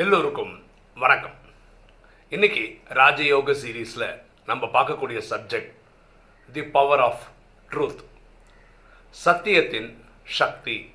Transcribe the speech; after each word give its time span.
எல்லோருக்கும் 0.00 0.64
வணக்கம். 0.94 1.34
இன்னைக்கு 2.28 2.80
ராஜயோக 2.88 3.54
சீரீஸில் 3.62 4.22
நம்ம 4.46 4.66
பார்க்கக்கூடிய 4.66 5.22
subject 5.30 5.70
the 6.52 6.62
power 6.62 7.00
of 7.00 7.22
truth 7.70 8.02
சத்தியத்தின் 9.24 10.04
சக்தி. 10.24 10.94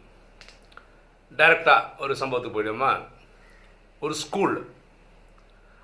டைரக்டாக 1.38 1.98
ஒரு 1.98 2.14
சம்பவத்துக்கு 2.14 2.54
போயிடுமா 2.58 3.06
ஒரு 4.00 4.14
ஸ்கூல் 4.14 4.74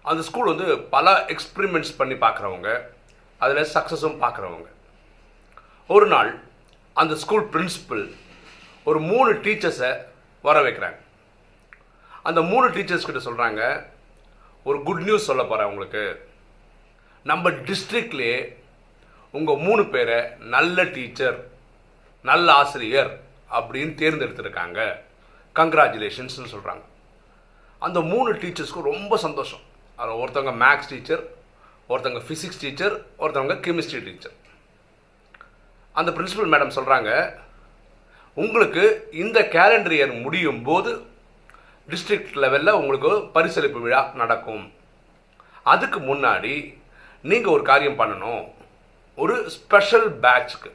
அந்த 0.01 0.23
ஸ்கூல் 0.23 0.55
வந்து 0.55 0.79
பல 0.79 1.25
எக்ஸ்பிரிமெண்ட்ஸ் 1.25 1.97
பண்ணி 1.97 2.13
பார்க்குறவங்க 2.13 2.81
அதில் 3.37 3.73
சக்ஸஸும் 3.73 4.21
பார்க்குறவங்க. 4.25 4.67
ஒரு 5.87 6.07
நாள் 6.07 6.43
அந்த 6.93 7.15
ஸ்கூல் 7.15 7.49
பிரின்சிபல் 7.49 8.15
ஒரு 8.83 8.99
மூணு 8.99 9.33
டீச்சர்ஸை 9.33 10.05
வர 10.41 10.69
வைக்கிறாங்க. 10.69 11.05
அந்த 12.27 12.41
மூணு 12.51 12.67
டீச்சர்ஸ் 12.75 13.07
கிட்ட 13.07 13.21
சொல்கிறாங்க 13.27 13.61
ஒரு 14.67 14.77
குட் 14.87 15.03
நியூஸ் 15.07 15.27
சொல்ல 15.29 15.43
போகிறேன் 15.43 15.69
உங்களுக்கு. 15.71 16.03
நம்ம 17.29 17.49
டிஸ்ட்ரிக்ட்லேயே 17.67 18.39
உங்கள் 19.37 19.61
மூணு 19.67 19.83
பேரை 19.93 20.19
நல்ல 20.55 20.83
டீச்சர் 20.97 21.37
நல்ல 22.29 22.47
ஆசிரியர் 22.61 23.11
அப்படின்னு 23.57 23.93
தேர்ந்தெடுத்திருக்காங்க. 24.01 24.79
கங்க்ராச்சுலேஷன்ஸ்னு 25.59 26.53
சொல்கிறாங்க 26.55 26.83
அந்த 27.85 27.99
மூணு 28.11 28.29
டீச்சர்ஸ்க்கும் 28.41 28.89
ரொம்ப 28.91 29.17
சந்தோஷம். 29.25 29.63
அதில் 29.99 30.21
ஒருத்தவங்க 30.23 30.53
மேக்ஸ் 30.63 30.89
டீச்சர் 30.89 31.23
ஒருத்தவங்க 31.89 32.21
ஃபிசிக்ஸ் 32.27 32.61
டீச்சர் 32.61 32.95
ஒருத்தவங்க 33.23 33.55
கெமிஸ்ட்ரி 33.67 34.01
டீச்சர் 34.07 34.35
அந்த 35.99 36.09
பிரின்சிபல் 36.17 36.51
மேடம் 36.53 36.77
சொல்கிறாங்க 36.77 37.11
உங்களுக்கு 38.43 38.83
இந்த 39.23 39.39
கேலண்டர் 39.55 39.95
இயர் 39.97 40.21
முடியும் 40.25 40.63
போது 40.69 40.91
டிஸ்ட்ரிக்ட் 41.91 42.37
லெவலில் 42.43 42.77
உங்களுக்கு 42.79 43.11
பரிசளிப்பு 43.35 43.79
விழா 43.85 44.01
நடக்கும். 44.21 44.65
அதுக்கு 45.73 45.99
முன்னாடி 46.09 46.53
நீங்கள் 47.29 47.53
ஒரு 47.55 47.63
காரியம் 47.69 47.99
பண்ணணும். 48.01 48.43
ஒரு 49.23 49.35
ஸ்பெஷல் 49.55 50.07
பேட்ச்க்கு 50.23 50.69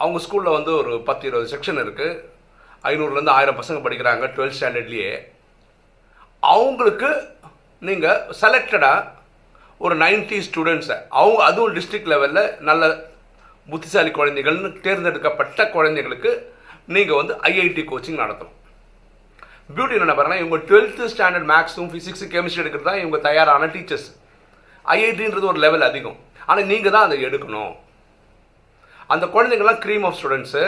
அவங்க 0.00 0.18
ஸ்கூலில் 0.24 0.56
வந்து 0.56 0.72
ஒரு 0.80 0.92
பத்து 1.08 1.24
இருபது 1.28 1.50
செக்ஷன் 1.54 1.80
இருக்குது 1.84 2.20
ஐநூறுலேருந்து 2.90 3.36
ஆயிரம் 3.38 3.58
பசங்க 3.60 3.80
படிக்கிறாங்க 3.84 4.24
டுவெல்த் 4.36 4.58
ஸ்டாண்டர்ட்லேயே 4.58 5.12
அவங்களுக்கு 6.54 7.10
நீங்கள் 7.88 8.20
செலக்டடாக 8.40 9.08
ஒரு 9.84 9.94
90 10.02 10.40
ஸ்டூடெண்ட்ஸை 10.48 10.96
அவங்க 11.20 11.40
அதுவும் 11.48 11.74
டிஸ்ட்ரிக்ட் 11.76 12.10
லெவலில் 12.12 12.44
நல்ல 12.68 12.84
புத்திசாலி 13.72 14.10
குழந்தைகள்னு 14.18 14.70
தேர்ந்தெடுக்கப்பட்ட 14.86 15.70
குழந்தைகளுக்கு 15.76 16.32
நீங்கள் 16.96 17.18
வந்து 17.20 17.34
ஐஐடி 17.50 17.84
கோச்சிங் 17.90 18.20
நடத்தணும். 18.22 18.58
பியூட்டி 19.68 19.94
என்ன 19.96 20.14
பாருங்கன்னா 20.16 20.40
இவங்க 20.42 20.58
டுவெல்த்து 20.70 21.10
ஸ்டாண்டர்ட் 21.12 21.48
மேக்ஸும் 21.52 21.90
ஃபிசிக்ஸும் 21.92 22.32
கெமிஸ்ட்ரி 22.34 22.62
எடுக்கிறது 22.62 22.88
தான் 22.90 23.00
இவங்க 23.02 23.18
தயாரான 23.28 23.68
டீச்சர்ஸ் 23.74 24.08
ஐஐடின்றது 24.94 25.50
ஒரு 25.52 25.60
லெவல் 25.64 25.86
அதிகம். 25.88 26.18
ஆனால் 26.50 26.68
நீங்கள் 26.72 26.94
தான் 26.96 27.06
அதை 27.06 27.16
எடுக்கணும். 27.28 27.72
அந்த 29.14 29.24
குழந்தைங்கள்லாம் 29.34 29.80
cream 29.84 30.04
of 30.08 30.18
students 30.18 30.64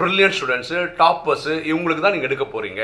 brilliant 0.00 0.36
students 0.38 0.78
toppers 1.00 1.54
இவங்களுக்கு 1.70 2.04
தான் 2.04 2.14
நீங்கள் 2.16 2.30
எடுக்க 2.30 2.46
போகிறீங்க 2.54 2.82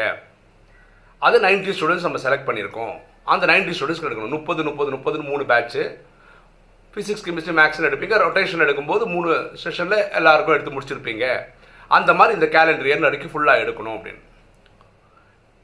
அது 1.27 1.37
90 1.47 1.75
ஸ்டூடெண்ட்ஸ் 1.77 2.07
நம்ம 2.07 2.21
செலக்ட் 2.25 2.49
பண்ணியிருக்கோம். 2.49 2.95
அந்த 3.33 3.45
90 3.53 3.75
ஸ்டூடெண்ட்ஸ்க்கு 3.77 4.09
எடுக்கணும். 4.11 4.35
முப்பது 4.39 4.63
முப்பது 4.69 4.91
முப்பதுன்னு 4.97 5.31
மூணு 5.33 5.45
பேட்ச்சு 5.53 5.83
ஃபிசிக்ஸ் 6.95 7.25
கெமிஸ்ட்ரி 7.27 7.55
மேக்ஸ்னு 7.61 7.89
எடுப்பீங்க. 7.91 8.17
ரொட்டேஷன் 8.25 8.65
எடுக்கும்போது 8.67 9.05
மூணு 9.15 9.31
செஷனில் 9.65 9.99
எல்லாருக்கும் 10.19 10.57
எடுத்து 10.57 10.75
முடிச்சிருப்பீங்க. 10.77 11.27
அந்த 11.99 12.11
மாதிரி 12.19 12.37
இந்த 12.39 12.49
கேலண்டர் 12.57 12.91
இயர் 12.91 13.07
நடிக்கு 13.07 13.31
ஃபுல்லாக 13.33 13.63
எடுக்கணும் 13.65 13.97
அப்படின்னு. 13.99 14.23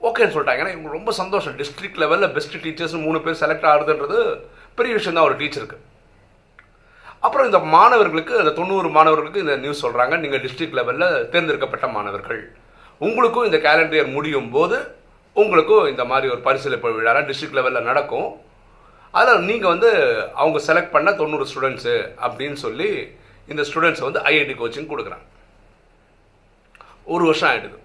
ஓகேன்னு 0.02 0.34
சொல்லிட்டாங்க. 0.34 0.62
ஏன்னா 0.62 0.75
இவங்க 0.75 0.91
ரொம்ப 0.98 1.12
சந்தோஷம். 1.20 1.56
டிஸ்ட்ரிக்ட் 1.61 2.00
லெவலில் 2.02 2.33
பெஸ்ட் 2.36 2.56
டீச்சர்ஸ் 2.64 2.97
மூணு 3.06 3.19
பேர் 3.25 3.41
செலக்ட் 3.42 3.69
ஆகுதுன்றது 3.72 4.19
பெரிய 4.78 4.92
விஷயம் 4.98 5.19
தான் 5.19 5.28
ஒரு 5.28 5.36
டீச்சருக்கு 5.42 5.78
அப்புறம் 7.27 7.47
இந்த 7.48 7.58
மாணவர்களுக்கு 7.75 8.34
அந்த 8.41 8.50
தொண்ணூறு 8.59 8.88
மாணவர்களுக்கு 8.97 9.43
இந்த 9.44 9.54
நியூஸ் 9.62 9.82
சொல்கிறாங்க 9.84 10.15
நீங்கள் 10.25 10.43
டிஸ்ட்ரிக்ட் 10.44 10.76
லெவலில் 10.78 11.06
தேர்ந்தெடுக்கப்பட்ட 11.32 11.87
மாணவர்கள். 11.97 12.43
உங்களுக்கும் 13.06 13.47
இந்த 13.48 13.59
கேலண்டர் 13.66 13.97
இயர் 13.98 14.15
முடியும் 14.16 14.50
போது 14.56 14.76
உங்களுக்கும் 15.37 15.88
இந்த 15.93 16.04
மாதிரி 16.10 16.26
ஒரு 16.34 16.42
பரிசீலிப்பு 16.48 16.92
விழா 16.98 17.22
டிஸ்ட்ரிக்ட் 17.31 17.59
லெவலில் 17.59 17.88
நடக்கும். 17.88 18.28
அதில் 19.21 19.47
நீங்கள் 19.48 19.72
வந்து 19.72 19.91
அவங்க 20.41 20.59
செலக்ட் 20.69 20.94
பண்ண 20.94 21.12
தொண்ணூறு 21.21 21.47
ஸ்டூடெண்ட்ஸு 21.50 21.97
அப்படின்னு 22.26 22.59
சொல்லி 22.65 22.91
இந்த 23.53 23.62
ஸ்டூடெண்ட்ஸை 23.69 24.04
வந்து 24.09 24.22
ஐஐடி 24.31 24.54
கோச்சிங் 24.60 24.91
கொடுக்குறாங்க. 24.92 25.26
ஒரு 27.15 27.25
வருஷம் 27.28 27.50
ஆகிடுது 27.50 27.78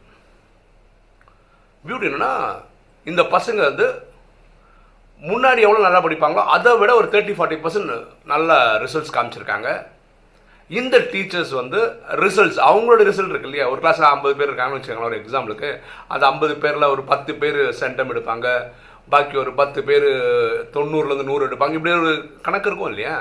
பியூட்டி 1.86 2.08
என்னென்னா 2.10 2.34
இந்த 3.10 3.22
பசங்க 3.36 3.60
வந்து 3.70 3.86
முன்னாடி 5.30 5.62
எவ்வளோ 5.66 5.82
நல்லா 5.86 6.04
படிப்பாங்களோ 6.04 6.44
அதை 6.56 6.72
விட 6.82 6.92
ஒரு 7.00 7.08
தேர்ட்டி 7.14 7.34
ஃபார்ட்டி 7.38 7.58
பர்சன்ட் 7.64 7.92
நல்ல 8.32 8.60
ரிசல்ட்ஸ் 8.84 9.16
காமிச்சிருக்காங்க. 9.16 9.70
இந்த 10.70 10.98
டீச்சர்ஸ் 11.14 11.54
வந்து 11.60 11.80
ரிசல்ட்ஸ் 12.24 12.60
அவங்களோட 12.68 13.02
ரிசல்ட் 13.10 13.34
இருக்கு 13.34 13.50
இல்லையா? 13.50 13.66
ஒரு 13.72 13.80
கிளாஸில் 13.82 14.12
ஐம்பது 14.12 14.36
பேர் 14.40 14.50
இருக்காங்கன்னு 14.52 14.80
வச்சுக்கோங்களேன் 14.80 15.12
ஒரு 15.12 15.20
எக்ஸாம்பிளுக்கு 15.22 15.70
அந்த 16.08 16.24
ஐம்பது 16.32 16.54
பேரில் 16.64 16.92
ஒரு 16.94 17.04
பத்து 17.12 17.32
பேர் 17.42 17.60
சென்டம் 17.82 18.12
எடுப்பாங்க. 18.14 18.48
பாக்கி 19.14 19.36
ஒரு 19.38 19.52
பத்து 19.54 19.80
பேர் 19.90 20.08
தொண்ணூறுலேருந்து 20.76 21.30
நூறு 21.30 21.48
எடுப்பாங்க. 21.48 21.78
இப்படி 21.80 21.96
ஒரு 22.02 22.14
கணக்கு 22.46 22.70
இருக்கும் 22.70 22.92
இல்லையா? 22.94 23.16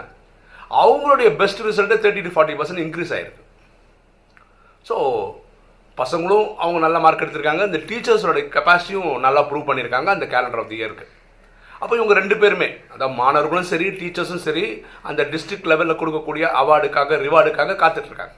அவங்களுடைய 0.83 1.29
best 1.43 1.63
result 1.69 2.03
thirty 2.05 2.25
to 2.27 2.35
forty 2.35 2.57
percent 2.59 2.85
increase 2.87 3.15
ஆகிருக்கு 3.17 3.47
ஸோ 4.89 4.97
பசங்களும் 6.03 6.47
அவங்க 6.63 6.81
நல்ல 6.87 6.99
மார்க் 7.05 7.25
எடுத்திருக்காங்க. 7.25 7.65
இந்த 7.71 7.81
டீச்சர்ஸோட 7.89 8.43
கெப்பாசிட்டியும் 8.57 9.11
நல்லா 9.27 9.43
ப்ரூவ் 9.49 9.69
பண்ணியிருக்காங்க. 9.71 10.11
அந்த 10.17 10.27
கேலண்டர் 10.35 10.63
ஆஃப் 10.63 10.71
தி 10.73 10.79
இயருக்கு 10.81 11.07
அப்போ 11.83 11.95
இவங்க 11.99 12.15
ரெண்டு 12.21 12.37
பேருமே 12.41 12.69
அதாவது 12.95 13.15
மாணவர்களும் 13.21 13.69
சரி 13.73 13.87
டீச்சர்ஸும் 14.01 14.43
சரி 14.47 14.65
அந்த 15.09 15.23
டிஸ்ட்ரிக்ட் 15.33 15.69
லெவலில் 15.73 15.99
கொடுக்கக்கூடிய 16.01 16.45
அவார்டுக்காக 16.61 17.19
ரிவார்டுக்காக 17.27 17.77
காத்துட்ருக்காங்க. 17.83 18.35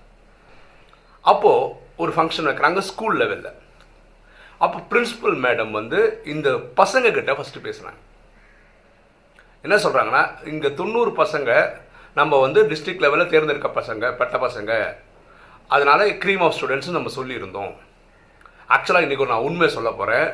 அப்போது 1.24 1.70
ஒரு 2.02 2.12
ஃபங்க்ஷன் 2.16 2.48
வைக்கிறாங்க 2.48 2.80
ஸ்கூல் 2.90 3.18
லெவலில் 3.22 3.50
அப்போ 4.64 4.78
பிரின்சிபல் 4.90 5.36
மேடம் 5.44 5.72
வந்து 5.78 6.00
இந்த 6.32 6.48
பசங்க 6.80 7.10
கிட்ட 7.16 7.32
ஃபஸ்ட்டு 7.38 7.64
பேசுகிறாங்க 7.66 8.00
என்ன 9.66 9.76
சொல்கிறாங்கன்னா 9.84 10.22
இங்கே 10.52 10.70
தொண்ணூறு 10.80 11.10
பசங்க 11.22 11.50
நம்ம 12.20 12.38
வந்து 12.44 12.60
டிஸ்ட்ரிக்ட் 12.70 13.04
லெவலில் 13.04 13.32
தேர்ந்தெடுக்க 13.32 13.68
பசங்க 13.80 14.06
பெட்ட 14.20 14.38
பசங்க 14.46 14.72
அதனால் 15.74 16.04
க்ரீம் 16.22 16.42
ஆஃப் 16.46 16.54
ஸ்டூடெண்ட்ஸ் 16.56 16.96
நம்ம 16.96 17.10
சொல்லியிருந்தோம். 17.18 17.72
ஆக்சுவலாக 18.74 19.06
இன்றைக்கி 19.06 19.32
நான் 19.32 19.46
உண்மை 19.48 19.68
சொல்ல 19.76 19.90
போகிறேன் 20.00 20.28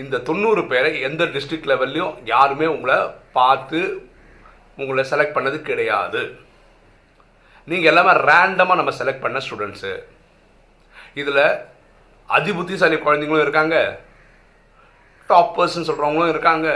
இந்த 0.00 0.18
தொண்ணூறு 0.28 0.62
பேரை 0.70 0.90
எந்த 1.08 1.22
டிஸ்ட்ரிக்ட் 1.34 1.70
லெவல்லையும் 1.70 2.14
யாருமே 2.32 2.66
உங்களை 2.74 2.98
பார்த்து 3.38 3.80
உங்களை 4.80 5.02
செலக்ட் 5.10 5.36
பண்ணது 5.36 5.58
கிடையாது. 5.68 6.22
நீங்கள் 7.70 7.90
எல்லாமே 7.90 8.12
ரேண்டமாக 8.30 8.80
நம்ம 8.80 8.92
செலக்ட் 9.00 9.24
பண்ண 9.24 9.40
ஸ்டூடெண்ட்ஸு 9.46 9.92
இதில் 11.22 11.44
அதிபுத்திசாலி 12.36 12.96
குழந்தைங்களும் 13.06 13.44
இருக்காங்க. 13.46 13.76
டாப்பர்ஸ்னு 15.30 15.88
சொல்கிறவங்களும் 15.88 16.32
இருக்காங்க. 16.34 16.68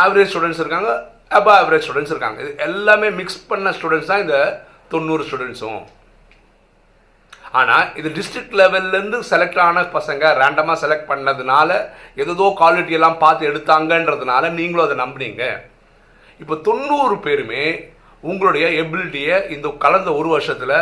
ஆவரேஜ் 0.00 0.30
ஸ்டூடெண்ட்ஸ் 0.32 0.62
இருக்காங்க. 0.62 0.90
அபோ 1.38 1.52
ஆவரேஜ் 1.60 1.84
ஸ்டூடெண்ட்ஸ் 1.86 2.14
இருக்காங்க. 2.14 2.40
இது 2.44 2.52
எல்லாமே 2.68 3.10
மிக்ஸ் 3.20 3.44
பண்ண 3.50 3.70
ஸ்டூடெண்ட்ஸ் 3.78 4.10
தான் 4.12 4.24
இந்த 4.24 4.38
தொண்ணூறு 4.94 5.22
ஸ்டூடெண்ட்ஸும் 5.28 5.80
ஆனால் 7.58 7.88
இது 7.98 8.08
டிஸ்ட்ரிக்ட் 8.16 8.56
லெவல்லேருந்து 8.60 9.18
செலக்ட் 9.30 9.60
ஆன 9.66 9.82
பசங்க 9.96 10.32
ரேண்டமாக 10.40 10.76
செலக்ட் 10.82 11.10
பண்ணதுனால 11.10 11.70
ஏதோ 12.22 12.46
குவாலிட்டி 12.60 12.96
எல்லாம் 12.98 13.20
பார்த்து 13.24 13.48
எடுத்தாங்கன்றதுனால 13.50 14.50
நீங்களும் 14.58 14.86
அதை 14.86 14.96
நம்புனீங்க. 15.04 15.44
இப்போ 16.42 16.54
தொண்ணூறு 16.68 17.16
பேருமே 17.26 17.64
உங்களுடைய 18.30 18.66
எபிலிட்டியை 18.82 19.36
இந்த 19.54 19.68
கலந்த 19.84 20.10
ஒரு 20.20 20.28
வருஷத்தில் 20.34 20.78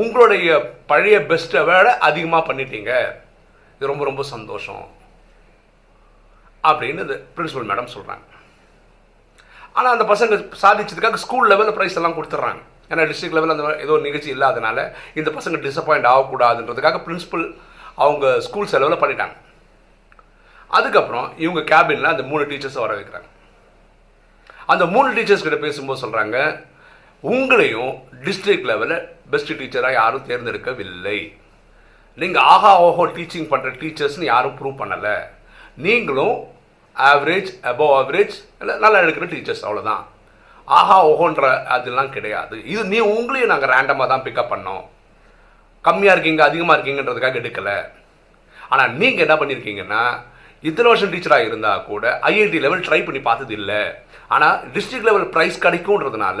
உங்களுடைய 0.00 0.48
பழைய 0.90 1.16
பெஸ்ட்டை 1.30 1.62
விட 1.68 1.86
அதிகமாக 2.08 2.42
பண்ணிட்டீங்க. 2.48 2.92
இது 3.76 3.90
ரொம்ப 3.92 4.04
ரொம்ப 4.10 4.22
சந்தோஷம். 4.34 4.84
அப்படின்னு 6.64 7.04
இது 7.06 7.16
பிரின்சிபல் 7.36 7.70
மேடம் 7.70 7.94
சொல்கிறாங்க 7.94 8.26
ஆனால் 9.76 9.94
அந்த 9.94 10.04
பசங்க 10.12 10.34
சாதிச்சதுக்காக 10.62 11.20
ஸ்கூல் 11.24 11.50
லெவலில் 11.52 11.76
ப்ரைஸ் 11.78 11.98
எல்லாம் 12.00 12.16
கொடுத்துட்றாங்க. 12.18 12.62
ஏன்னா 12.92 13.04
டிஸ்ட்ரிக்ட் 13.10 13.36
லெவலில் 13.36 13.54
அந்த 13.56 13.76
ஏதோ 13.84 13.92
ஒரு 13.96 14.06
நிகழ்ச்சி 14.08 14.30
இல்லாதனால 14.36 14.78
இந்த 15.20 15.30
பசங்க 15.38 15.58
டிசப்பாயிண்ட் 15.66 16.08
ஆகக்கூடாதுன்றதுக்காக 16.12 17.00
பிரின்சிபல் 17.06 17.46
அவங்க 18.04 18.26
ஸ்கூல் 18.46 18.72
செலவில் 18.72 19.02
பண்ணிட்டாங்க. 19.02 19.36
அதுக்கப்புறம் 20.78 21.26
இவங்க 21.44 21.60
கேபினில் 21.72 22.12
அந்த 22.14 22.24
மூணு 22.30 22.44
டீச்சர்ஸை 22.50 22.80
வர 22.84 22.92
வைக்கிறாங்க. 22.98 23.28
அந்த 24.72 24.84
மூணு 24.94 25.08
டீச்சர்ஸ் 25.16 25.44
கிட்ட 25.46 25.58
பேசும்போது 25.64 26.02
சொல்கிறாங்க 26.04 26.38
உங்களையும் 27.32 27.92
டிஸ்ட்ரிக்ட் 28.26 28.68
லெவலில் 28.70 29.02
பெஸ்ட் 29.32 29.52
டீச்சராக 29.58 29.98
யாரும் 30.00 30.26
தேர்ந்தெடுக்கவில்லை. 30.30 31.18
நீங்கள் 32.22 32.46
ஆஹா 32.52 32.70
ஓஹோ 32.86 33.04
டீச்சிங் 33.16 33.50
பண்ணுற 33.52 33.70
டீச்சர்ஸ்னு 33.82 34.30
யாரும் 34.32 34.56
ப்ரூவ் 34.60 34.80
பண்ணலை. 34.80 35.16
நீங்களும் 35.86 36.36
ஆவரேஜ் 37.10 37.50
அபவ் 37.70 37.92
ஆவரேஜ் 37.98 38.34
இல்லை 38.62 38.74
நல்லா 38.84 38.98
எடுக்கிற 39.04 39.28
டீச்சர்ஸ் 39.34 39.64
அவ்வளோதான் 39.66 40.02
ஆஹா 40.78 40.96
ஓஹோன்ற 41.10 41.46
அதெல்லாம் 41.74 42.12
கிடையாது. 42.16 42.56
இது 42.72 42.82
நீ 42.92 42.98
உங்களையும் 43.14 43.52
நாங்கள் 43.52 43.72
ரேண்டமாக 43.74 44.06
தான் 44.12 44.24
பிக்கப் 44.26 44.52
பண்ணோம். 44.52 44.84
கம்மியாக 45.86 46.14
இருக்கீங்க 46.16 46.42
அதிகமாக 46.48 46.76
இருக்கீங்கன்றதுக்காக 46.76 47.40
எடுக்கலை. 47.42 47.78
ஆனால் 48.72 48.92
நீங்கள் 49.00 49.24
என்ன 49.26 49.36
பண்ணியிருக்கீங்கன்னா 49.40 50.02
இத்தனை 50.68 50.88
வருஷம் 50.90 51.12
டீச்சராக 51.12 51.48
இருந்தால் 51.48 51.86
கூட 51.90 52.04
ஐஐடி 52.30 52.58
லெவல் 52.64 52.84
ட்ரை 52.88 53.00
பண்ணி 53.06 53.20
பார்த்தது 53.28 53.54
இல்லை. 53.60 53.82
ஆனால் 54.34 54.58
டிஸ்ட்ரிக்ட் 54.74 55.08
லெவல் 55.08 55.26
ப்ரைஸ் 55.34 55.56
கிடைக்கும்ன்றதுனால 55.64 56.40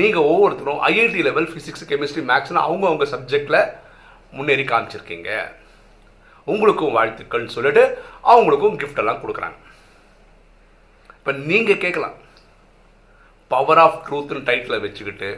நீங்கள் 0.00 0.28
ஒவ்வொருத்தரும் 0.30 0.80
ஐஐடி 0.90 1.22
லெவல் 1.28 1.48
ஃபிசிக்ஸ் 1.52 1.86
கெமிஸ்ட்ரி 1.90 2.24
மேக்ஸ்னு 2.30 2.66
அவங்கவுங்க 2.68 3.06
சப்ஜெக்டில் 3.14 3.60
முன்னேறி 4.36 4.64
காமிச்சிருக்கீங்க. 4.72 5.30
உங்களுக்கும் 6.52 6.96
வாழ்த்துக்கள்னு 6.96 7.56
சொல்லிட்டு 7.56 7.84
அவங்களுக்கும் 8.32 8.76
gift 8.82 8.98
எல்லாம் 9.02 9.22
கொடுக்குறாங்க. 9.22 9.58
இப்போ 11.18 11.32
நீங்கள் 11.50 11.82
கேட்கலாம். 11.84 12.16
பவர் 13.54 13.82
ஆஃப் 13.86 14.00
ட்ரூத்துன்னு 14.06 14.48
டைட்டிலை 14.50 14.80
வச்சுக்கிட்டு 14.86 15.30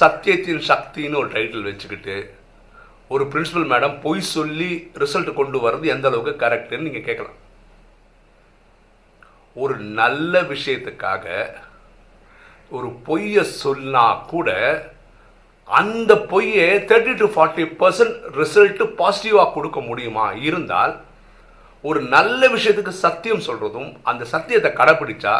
சத்தியத்தின் 0.00 0.66
சக்தின்னு 0.70 1.20
ஒரு 1.22 1.30
டைட்டில் 1.36 1.68
வச்சுக்கிட்டு 1.70 2.16
ஒரு 3.14 3.24
பிரின்சிபல் 3.32 3.70
மேடம் 3.72 3.94
பொய் 4.02 4.28
சொல்லி 4.34 4.72
ரிசல்ட் 5.02 5.30
கொண்டு 5.38 5.58
வர்றது 5.64 5.86
எந்த 5.94 6.06
அளவுக்கு 6.08 6.46
கரெக்டுன்னு 6.46 6.86
நீங்கள் 6.86 7.06
கேட்கலாம். 7.08 7.38
ஒரு 9.62 9.74
நல்ல 10.00 10.42
விஷயத்துக்காக 10.52 11.24
ஒரு 12.76 12.88
பொய்யை 13.08 13.44
சொன்னா 13.62 14.04
கூட 14.32 14.50
அந்த 15.80 16.12
பொய்யை 16.32 16.68
thirty 16.90 17.14
to 17.20 17.26
forty 17.34 17.64
percent 17.80 18.16
result 18.40 18.84
பாசிட்டிவாக 19.00 19.52
கொடுக்க 19.56 19.80
முடியுமா? 19.88 20.26
இருந்தால் 20.48 20.94
ஒரு 21.88 22.00
நல்ல 22.16 22.48
விஷயத்துக்கு 22.56 22.92
சத்தியம் 23.04 23.46
சொல்கிறதும் 23.48 23.90
அந்த 24.10 24.24
சத்தியத்தை 24.34 24.70
கடைப்பிடிச்சா 24.72 25.34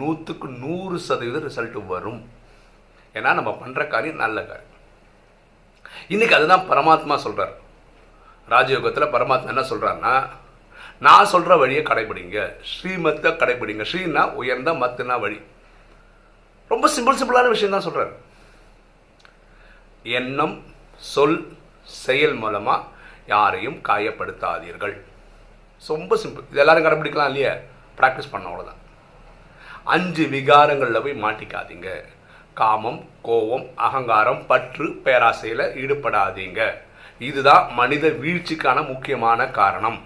நூற்றுக்கு 0.00 0.48
நூறு 0.62 0.96
சதவீதம் 1.08 1.46
ரிசல்ட் 1.48 1.78
வரும். 1.92 2.20
ஏன்னா 3.16 3.30
நம்ம 3.38 3.50
பண்ணுற 3.60 3.82
காரியம் 3.94 4.22
நல்ல 4.24 4.38
காரியம். 4.50 4.74
இன்னைக்கு 6.14 6.36
அதுதான் 6.38 6.68
பரமாத்மா 6.70 7.16
சொல்கிறார் 7.26 7.54
ராஜயோகத்தில் 8.54 9.12
பரமாத்மா 9.14 9.52
என்ன 9.54 9.64
சொல்கிறாருன்னா 9.70 10.14
நான் 11.06 11.30
சொல்கிற 11.32 11.56
வழியை 11.62 11.82
கடைபிடிங்க. 11.88 12.38
ஸ்ரீமத்தை 12.70 13.30
கடைபிடிங்க. 13.40 13.84
ஸ்ரீனா 13.90 14.22
உயர்ந்த 14.40 14.70
மத்துனா 14.82 15.16
வழி. 15.24 15.38
ரொம்ப 16.72 16.86
சிம்பிள் 16.96 17.20
சிம்பிளான 17.20 17.52
விஷயம் 17.54 17.74
தான் 17.76 17.86
சொல்கிறார் 17.88 18.14
எண்ணம் 20.18 20.56
சொல் 21.12 21.38
செயல் 22.02 22.36
மூலமாக 22.42 22.86
யாரையும் 23.34 23.78
காயப்படுத்தாதீர்கள். 23.88 24.96
ரொம்ப 25.86 26.16
சிம்பிள் 26.22 26.46
இது 26.50 26.62
எல்லாரும் 26.64 26.86
கடைபிடிக்கலாம் 26.86 27.30
இல்லையா? 27.32 27.52
ப்ராக்டிஸ் 27.98 28.32
பண்ண 28.32 28.50
அவ்வளோதான் 28.50 28.82
அஞ்சு 29.84 30.24
விகாரங்களில் 30.34 31.02
போய் 31.02 31.22
மாட்டிக்காதீங்க. 31.24 31.88
காமம் 32.54 33.00
கோபம் 33.22 33.66
அகங்காரம் 33.74 34.46
பற்று 34.46 34.86
பேராசையில் 35.04 35.64
ஈடுபடாதீங்க. 35.82 36.60
இதுதான் 37.18 37.72
மனித 37.74 38.08
வீழ்ச்சிக்கான 38.08 38.86
முக்கியமான 38.86 39.50
காரணம். 39.60 39.98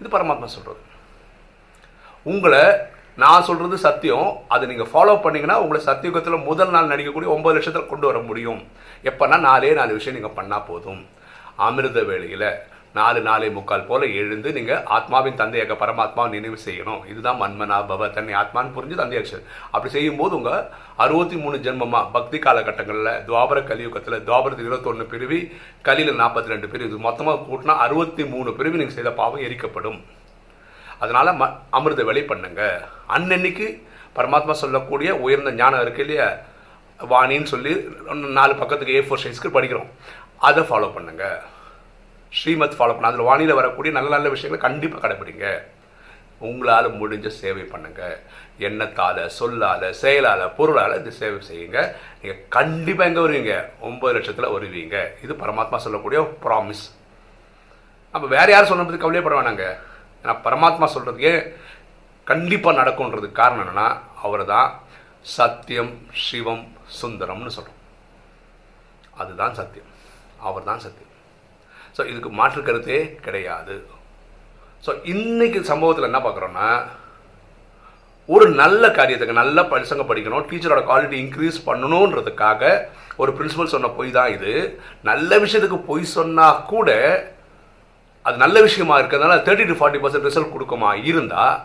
இது 0.00 0.18
பரமாத்மா 0.18 0.44
சொல்கிறது 0.44 0.82
உங்களை 2.22 2.64
நான் 3.16 3.42
சொல்றது 3.42 3.78
சத்தியம். 3.78 4.30
அதை 4.48 4.68
நீங்க 4.68 4.86
ஃபாலோ 4.92 5.14
பண்ணீங்கன்னா 5.22 5.58
உங்களை 5.64 5.80
சத்தியுகத்தில் 5.86 6.44
முதல் 6.44 6.70
நாள் 6.70 6.90
நடிக்கக்கூடிய 6.92 7.28
ஒன்பது 7.34 7.54
லட்சத்தில் 7.56 7.90
கொண்டு 7.90 8.06
வர 8.06 8.18
முடியும். 8.18 8.62
எப்போன்னா 9.04 9.38
நாலே 9.40 9.72
நாலு 9.72 9.92
விஷயம் 9.92 10.18
நீங்கள் 10.18 10.36
பண்ணா 10.38 10.58
போதும். 10.58 11.06
அமிர்த 11.56 12.00
வேளையில 12.00 12.44
நாலு 12.98 13.20
நாலே 13.28 13.48
முக்கால் 13.56 13.86
போல 13.88 14.06
எழுந்து 14.20 14.48
நீங்க 14.56 14.72
ஆத்மாவின் 14.96 15.38
தந்தையாக 15.40 15.74
பரமாத்மாவை 15.82 16.28
நினைவு 16.34 16.58
செய்யணும். 16.66 17.00
இதுதான் 17.12 17.40
மன்மனா 17.42 17.78
பவ 17.90 18.08
தன்னை 18.16 18.34
ஆத்மான்னு 18.42 18.74
புரிஞ்சு 18.76 19.00
தந்தையாக 19.00 19.40
அப்படி 19.74 19.92
செய்யும்போது 19.96 20.34
உங்க 20.38 20.52
அறுபத்தி 21.04 21.38
மூணு 21.44 21.56
ஜென்மமா 21.66 22.00
பக்தி 22.16 22.38
காலகட்டங்களில் 22.46 23.10
துவாபர 23.28 23.58
கலியுகத்தில் 23.70 24.18
துவாபரத்து 24.28 24.66
இருபத்தொன்று 24.66 25.06
பிரிவி 25.14 25.40
கலியில் 25.88 26.20
நாற்பத்தி 26.22 26.52
ரெண்டு 26.54 26.70
பிரிவு. 26.74 26.90
இது 26.90 27.06
மொத்தமாக 27.08 27.44
கூட்டினா 27.48 27.76
அறுபத்தி 27.86 28.26
மூணு 28.34 28.52
பிரிவு 28.60 28.80
நீங்கள் 28.80 28.98
செய்த 28.98 29.12
பாவம் 29.20 29.44
எரிக்கப்படும். 29.48 29.98
அதனால 31.04 31.32
ம 31.40 31.50
அமிர்த 31.78 32.04
வேலை 32.10 32.24
பண்ணுங்க. 32.32 32.62
அன்னன்னைக்கு 33.16 33.66
பரமாத்மா 34.18 34.54
சொல்லக்கூடிய 34.62 35.10
உயர்ந்த 35.24 35.50
ஞானம் 35.60 35.82
இருக்கு 35.84 36.04
இல்லையா? 36.06 36.28
வாணின்னு 37.12 37.52
சொல்லி 37.54 37.72
நாலு 38.38 38.54
பக்கத்துக்கு 38.60 38.96
ஏ 38.98 39.02
ஃபோர் 39.08 39.22
சைஸ்க்கு 39.24 39.56
படிக்கிறோம். 39.56 39.90
அதை 40.48 40.62
ஃபாலோ 40.68 40.88
பண்ணுங்கள் 40.96 41.36
ஸ்ரீமத் 42.38 42.76
ஃபாலோ 42.78 42.94
பண்ண. 42.94 43.10
அதில் 43.10 43.28
வானியில் 43.30 43.58
வரக்கூடிய 43.60 43.92
நல்ல 43.96 44.10
நல்ல 44.16 44.28
விஷயங்களை 44.34 44.60
கண்டிப்பாக 44.66 45.00
கடைபிடிங்க. 45.02 45.46
உங்களால் 46.46 46.88
முடிஞ்ச 47.00 47.26
சேவை 47.42 47.62
பண்ணுங்க. 47.72 48.02
எண்ணத்தால் 48.66 49.20
சொல்லால் 49.38 49.86
செயலால் 50.00 50.44
பொருளால் 50.58 50.98
இந்த 50.98 51.10
சேவை 51.20 51.38
செய்யுங்க. 51.50 51.78
நீங்கள் 52.20 52.42
கண்டிப்பாக 52.56 53.08
எங்கே 53.10 53.22
வருவீங்க? 53.26 53.54
ஒன்பது 53.88 54.14
லட்சத்தில் 54.16 54.54
வருவீங்க. 54.56 54.96
இது 55.24 55.34
பரமாத்மா 55.42 55.78
சொல்லக்கூடிய 55.86 56.20
ப்ராமிஸ் 56.44 56.84
அப்போ 58.14 58.26
வேறு 58.34 58.52
யாரும் 58.52 58.70
சொல்லுறது 58.70 59.02
கவலையப்பட 59.04 59.36
வேணாங்க. 59.38 59.64
ஏன்னா 60.22 60.34
பரமாத்மா 60.46 60.86
சொல்கிறதுக்கே 60.94 61.34
கண்டிப்பாக 62.30 62.78
நடக்கும்ன்றதுக்கு 62.80 63.40
காரணம் 63.40 63.62
என்னென்னா 63.64 63.88
அவர் 64.26 64.44
தான் 64.54 64.70
சத்தியம் 65.36 65.92
சிவம் 66.26 66.64
சுந்தரம்னு 67.00 67.56
சொல்கிறோம் 67.56 67.82
அதுதான் 69.22 69.58
சத்தியம். 69.60 69.90
அவர் 70.48 70.68
தான் 70.70 70.82
சத்தியம். 70.86 71.12
ஸோ 71.96 72.02
இதுக்கு 72.10 72.30
மாற்று 72.38 72.60
கருத்தே 72.68 73.00
கிடையாது. 73.26 73.74
ஸோ 74.84 74.90
இன்னைக்கு 75.12 75.58
சம்பவத்தில் 75.72 76.08
என்ன 76.10 76.20
பார்க்குறோன்னா 76.24 76.68
ஒரு 78.34 78.46
நல்ல 78.62 78.84
காரியத்துக்கு 78.98 79.40
நல்ல 79.42 79.58
பசங்க 79.72 80.04
படிக்கணும் 80.08 80.46
டீச்சரோட 80.50 80.80
குவாலிட்டி 80.88 81.16
இன்க்ரீஸ் 81.24 81.58
பண்ணணுன்றதுக்காக 81.68 82.62
ஒரு 83.22 83.30
பிரின்சிபல் 83.36 83.72
சொன்ன 83.74 83.90
பொய் 83.98 84.10
தான் 84.16 84.32
இது. 84.36 84.52
நல்ல 85.10 85.38
விஷயத்துக்கு 85.44 85.78
பொய் 85.90 86.04
சொன்னால் 86.16 86.62
கூட 86.72 86.90
அது 88.26 88.36
நல்ல 88.44 88.56
விஷயமா 88.66 88.94
இருக்கிறதுனால 89.00 89.36
thirty 89.46 89.66
to 89.68 89.76
forty 89.78 90.00
percent 90.02 90.26
result 90.28 90.54
கொடுக்குமா 90.54 90.90
இருந்தால் 91.10 91.56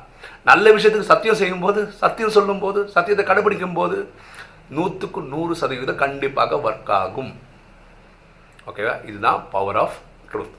நல்ல 0.50 0.66
விஷயத்துக்கு 0.76 1.12
சத்தியம் 1.14 1.40
செய்யும்போது 1.42 1.80
சத்தியம் 2.04 2.36
சொல்லும்போது 2.38 2.80
சத்தியத்தை 2.96 3.26
கடைபிடிக்கும் 3.26 3.78
போது 3.80 3.98
நூற்றுக்கு 4.78 5.22
நூறு 5.34 5.54
சதவீதம் 5.62 6.02
கண்டிப்பாக 6.04 6.60
ஒர்க் 6.68 6.94
ஆகும். 7.02 7.32
ஓகேவா 8.70 8.96
இதுதான் 9.10 9.40
பவர் 9.56 9.80
ஆஃப் 9.84 9.98
ட்ரூத் 10.32 10.58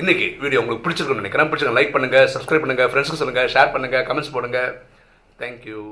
இன்னைக்கு 0.00 0.26
வீடியோ 0.42 0.60
உங்களுக்கு 0.62 0.84
பிடிச்சிருக்குன்னு 0.84 1.22
நினைக்கிறேன். 1.22 1.48
பிடிச்சிருக்கேன் 1.50 1.78
லைக் 1.78 1.94
பண்ணுங்கள் 1.94 2.30
சப்ஸ்கிரைப் 2.34 2.64
பண்ணுங்க 2.64 2.86
ஃப்ரெண்ட்ஸ்க்கு 2.90 3.20
சொல்லுங்கள் 3.22 3.50
ஷேர் 3.54 3.72
பண்ணுங்கள் 3.74 4.04
கமெண்ட்ஸ் 4.08 4.34
போடுங்க. 4.36 4.60
தேங்க்யூ 5.42 5.82